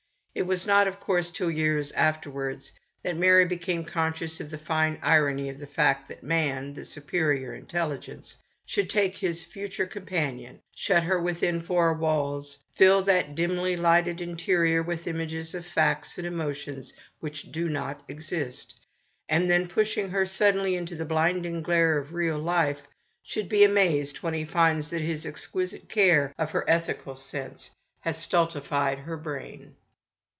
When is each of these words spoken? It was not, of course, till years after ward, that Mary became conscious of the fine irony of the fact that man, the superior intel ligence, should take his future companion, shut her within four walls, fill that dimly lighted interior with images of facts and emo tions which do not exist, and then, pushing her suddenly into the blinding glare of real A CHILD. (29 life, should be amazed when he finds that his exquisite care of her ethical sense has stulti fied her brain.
It 0.33 0.43
was 0.47 0.65
not, 0.65 0.87
of 0.87 0.97
course, 1.01 1.29
till 1.29 1.51
years 1.51 1.91
after 1.91 2.31
ward, 2.31 2.61
that 3.03 3.17
Mary 3.17 3.43
became 3.43 3.83
conscious 3.83 4.39
of 4.39 4.49
the 4.49 4.57
fine 4.57 4.97
irony 5.01 5.49
of 5.49 5.59
the 5.59 5.67
fact 5.67 6.07
that 6.07 6.23
man, 6.23 6.73
the 6.73 6.85
superior 6.85 7.51
intel 7.51 7.89
ligence, 7.89 8.37
should 8.65 8.89
take 8.89 9.17
his 9.17 9.43
future 9.43 9.85
companion, 9.85 10.61
shut 10.73 11.03
her 11.03 11.19
within 11.19 11.59
four 11.59 11.93
walls, 11.93 12.59
fill 12.73 13.01
that 13.03 13.35
dimly 13.35 13.75
lighted 13.75 14.21
interior 14.21 14.81
with 14.81 15.05
images 15.05 15.53
of 15.53 15.65
facts 15.65 16.17
and 16.17 16.25
emo 16.25 16.53
tions 16.53 16.93
which 17.19 17.51
do 17.51 17.67
not 17.67 18.01
exist, 18.07 18.73
and 19.27 19.49
then, 19.51 19.67
pushing 19.67 20.11
her 20.11 20.25
suddenly 20.25 20.77
into 20.77 20.95
the 20.95 21.03
blinding 21.03 21.61
glare 21.61 21.97
of 21.97 22.13
real 22.13 22.35
A 22.35 22.37
CHILD. 22.37 22.43
(29 22.45 22.45
life, 22.45 22.81
should 23.21 23.49
be 23.49 23.65
amazed 23.65 24.23
when 24.23 24.33
he 24.33 24.45
finds 24.45 24.91
that 24.91 25.01
his 25.01 25.25
exquisite 25.25 25.89
care 25.89 26.33
of 26.37 26.51
her 26.51 26.63
ethical 26.69 27.17
sense 27.17 27.71
has 27.99 28.17
stulti 28.17 28.63
fied 28.63 28.99
her 28.99 29.17
brain. 29.17 29.75